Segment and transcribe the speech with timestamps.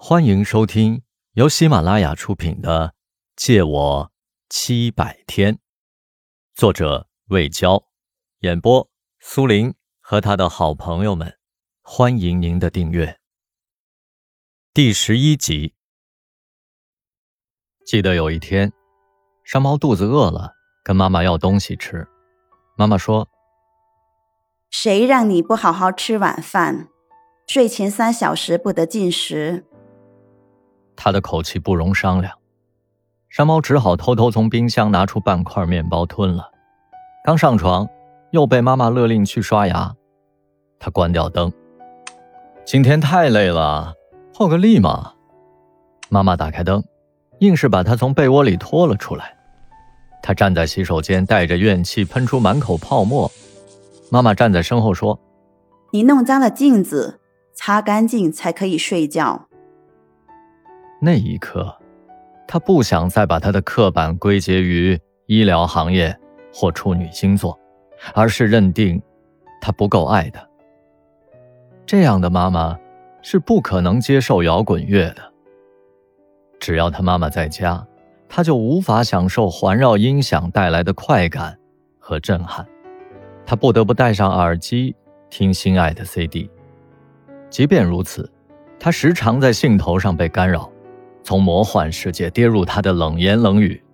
[0.00, 1.02] 欢迎收听
[1.32, 2.90] 由喜马拉雅出品的
[3.34, 4.12] 《借我
[4.48, 5.54] 七百天》，
[6.54, 7.82] 作者魏娇，
[8.38, 8.88] 演播
[9.18, 11.36] 苏林和他的好朋友们。
[11.82, 13.18] 欢迎您的订阅。
[14.72, 15.74] 第十一集。
[17.84, 18.72] 记得有一天，
[19.42, 20.52] 山猫肚子饿了，
[20.84, 22.06] 跟妈妈要东西吃。
[22.76, 23.28] 妈妈说
[24.70, 26.88] ：“谁让你不好好吃晚饭？
[27.48, 29.66] 睡前三小时不得进食。”
[31.00, 32.34] 他的口气不容商量，
[33.28, 36.50] 山猫只好偷偷从冰箱拿出半块面包吞了。
[37.24, 37.88] 刚上床，
[38.32, 39.94] 又被妈妈勒令去刷牙。
[40.80, 41.52] 他关掉灯。
[42.64, 43.94] 今天太累了，
[44.34, 45.12] 泡个力嘛。
[46.08, 46.82] 妈妈打开灯，
[47.38, 49.36] 硬是把他从被窝里拖了出来。
[50.20, 53.30] 他站在洗手间，带着怨气，喷出满口泡沫。
[54.10, 55.20] 妈妈站在身后说
[55.92, 57.20] ：“你弄脏了镜子，
[57.54, 59.47] 擦干净才可以睡觉。”
[61.00, 61.72] 那一刻，
[62.46, 66.16] 他不想再把他的刻板归结于医疗行业
[66.52, 67.58] 或处女星座，
[68.14, 69.00] 而是认定
[69.60, 70.44] 他不够爱他。
[71.86, 72.76] 这样的妈妈
[73.22, 75.22] 是不可能接受摇滚乐的。
[76.58, 77.86] 只要他妈妈在家，
[78.28, 81.56] 他就无法享受环绕音响带来的快感
[81.98, 82.66] 和震撼。
[83.46, 84.94] 他不得不戴上耳机
[85.30, 86.50] 听心爱的 CD。
[87.48, 88.30] 即便如此，
[88.80, 90.70] 他时常在兴头上被干扰。
[91.28, 93.84] 从魔幻世界跌入他的冷言冷语。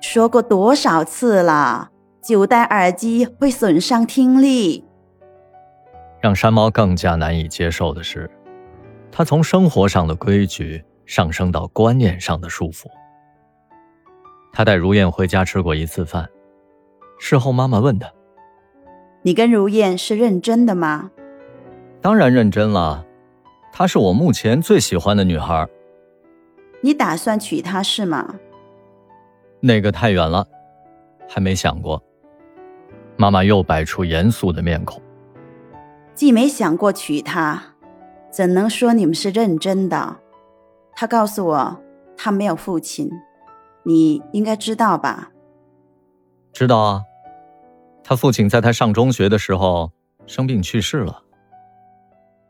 [0.00, 1.90] 说过多少次了，
[2.22, 4.82] 久戴耳机会损伤听力。
[6.18, 8.30] 让山猫更加难以接受的是，
[9.12, 12.86] 他从生活上的规矩上升到观念上的束缚。
[14.50, 16.26] 他带如燕回家吃过一次饭，
[17.18, 18.10] 事后妈妈问他
[19.20, 21.10] ：“你跟如燕是认真的吗
[22.00, 23.04] ？”“当然认真了，
[23.74, 25.68] 她是我目前最喜欢的女孩。”
[26.80, 28.34] 你打算娶她是吗？
[29.60, 30.46] 那个太远了，
[31.28, 32.02] 还没想过。
[33.16, 35.02] 妈妈又摆出严肃的面孔。
[36.14, 37.62] 既没想过娶她，
[38.30, 40.16] 怎能说你们是认真的？
[40.94, 41.80] 她告诉我，
[42.16, 43.10] 她没有父亲，
[43.82, 45.30] 你应该知道吧？
[46.52, 47.02] 知道啊，
[48.02, 49.92] 他父亲在他上中学的时候
[50.26, 51.22] 生病去世了。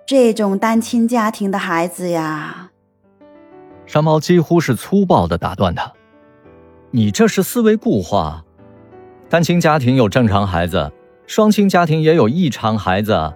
[0.07, 2.71] 这种单亲家庭的孩子呀。
[3.87, 5.93] 山猫几乎是粗暴的打断他
[6.91, 8.45] ：“你这是思维固化。
[9.29, 10.93] 单亲家庭有正常孩子，
[11.27, 13.33] 双亲家庭也有异常孩子。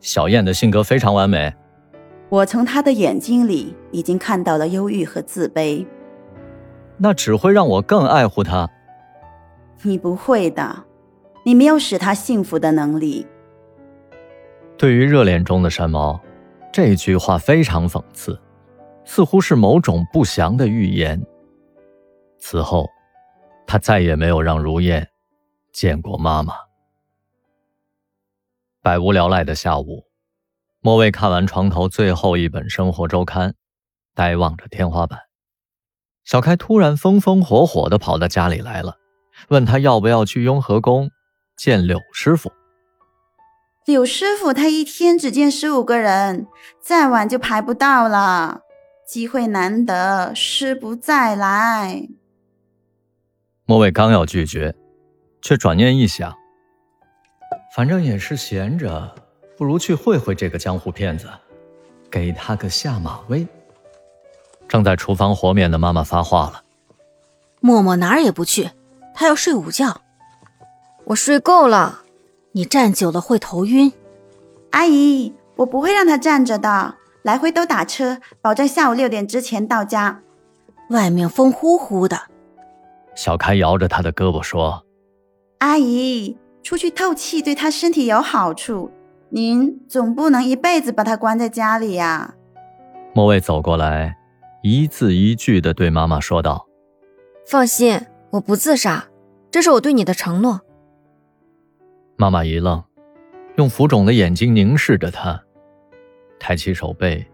[0.00, 1.52] 小燕的性格非常完美。
[2.28, 5.86] 我从她的眼睛里已经看到了忧郁和自卑。
[6.96, 8.68] 那只会让我更爱护她。
[9.82, 10.84] 你不会的，
[11.44, 13.26] 你没有使她幸福的能力。”
[14.78, 16.20] 对于热恋中的山猫，
[16.72, 18.38] 这句话非常讽刺。
[19.04, 21.24] 似乎是某种不祥的预言。
[22.38, 22.88] 此后，
[23.66, 25.08] 他再也没有让如燕
[25.72, 26.54] 见过妈妈。
[28.82, 30.04] 百无聊赖的下午，
[30.80, 33.54] 莫蔚看完床头最后一本生活周刊，
[34.14, 35.20] 呆望着天花板。
[36.24, 38.96] 小开突然风风火火的跑到家里来了，
[39.48, 41.10] 问他要不要去雍和宫
[41.56, 42.52] 见柳师傅。
[43.86, 46.46] 柳师傅他一天只见十五个人，
[46.80, 48.63] 再晚就排不到了。
[49.06, 52.08] 机会难得，失不再来。
[53.66, 54.74] 莫伟刚要拒绝，
[55.42, 56.34] 却转念一想，
[57.76, 59.14] 反正也是闲着，
[59.56, 61.28] 不如去会会这个江湖骗子，
[62.10, 63.46] 给他个下马威。
[64.66, 66.64] 正在厨房和面的妈妈发话了
[67.60, 68.70] ：“默默哪儿也不去，
[69.14, 70.00] 他要睡午觉。
[71.04, 72.00] 我睡够了，
[72.52, 73.92] 你站久了会头晕。
[74.70, 80.20] 阿姨，我不会让他站着的。”来回都打车，保证下午六点之前到家。
[80.90, 82.18] 外面风呼呼的，
[83.14, 84.84] 小开摇着他的胳膊说
[85.60, 88.90] ：“阿姨，出去透气对他身体有好处，
[89.30, 92.34] 您总不能一辈子把他关在家里呀。”
[93.14, 94.18] 莫蔚走过来，
[94.62, 96.66] 一字一句的对妈妈说道
[97.48, 97.98] ：“放心，
[98.32, 99.06] 我不自杀，
[99.50, 100.60] 这是我对你的承诺。”
[102.16, 102.84] 妈妈一愣，
[103.56, 105.43] 用浮肿的眼睛凝视着他。
[106.38, 107.26] 抬起手背，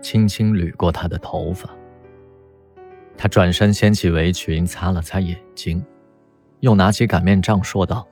[0.00, 1.68] 轻轻捋过他的头发。
[3.16, 5.84] 他转身掀起围裙，擦了擦眼睛，
[6.60, 8.06] 又拿起擀面杖说道：“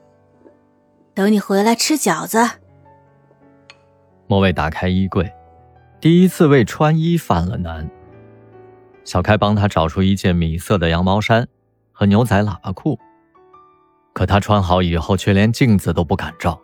[1.15, 2.39] 等你回来吃饺子。”
[4.29, 5.31] 莫蔚打开衣柜，
[6.01, 7.91] 第一次为穿衣犯了难。
[9.05, 11.49] 小开帮他找出一件米色的羊毛衫
[11.91, 12.99] 和牛仔喇叭裤，
[14.13, 16.61] 可他穿好以后，却连镜子都不敢照，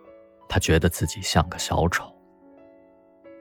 [0.47, 2.05] 他觉得自己像个小丑。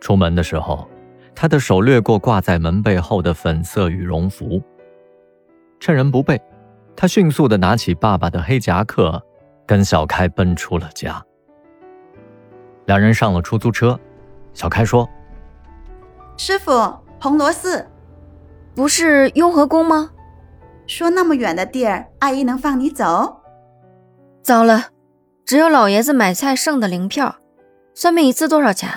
[0.01, 0.89] 出门的时候，
[1.35, 4.63] 他的手掠过挂在门背后的粉色羽绒服，
[5.79, 6.41] 趁人不备，
[6.97, 9.23] 他迅速的拿起爸爸的黑夹克，
[9.67, 11.25] 跟小开奔出了家。
[12.87, 13.99] 两人上了出租车，
[14.53, 15.09] 小开说
[16.37, 16.73] ：“师傅，
[17.21, 17.87] 红螺寺，
[18.75, 20.11] 不是雍和宫吗？
[20.87, 23.43] 说那么远的地儿，阿姨能放你走？
[24.43, 24.87] 糟了，
[25.45, 27.37] 只有老爷子买菜剩的零票，
[27.95, 28.89] 算命一次多少钱？”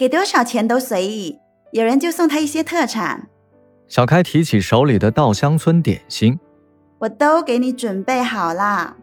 [0.00, 1.38] 给多少钱都随意，
[1.72, 3.28] 有人就送他一些特产。
[3.86, 6.40] 小开提起手里的稻香村点心，
[7.00, 8.96] 我都给你准备好啦。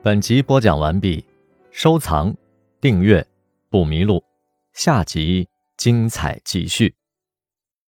[0.00, 1.24] 本集播讲完毕，
[1.72, 2.36] 收藏、
[2.80, 3.26] 订阅
[3.68, 4.22] 不迷路，
[4.72, 6.94] 下集精彩继续。